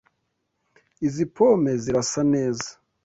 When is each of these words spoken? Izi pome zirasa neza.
Izi 1.07 1.25
pome 1.35 1.71
zirasa 1.83 2.21
neza. 2.33 2.69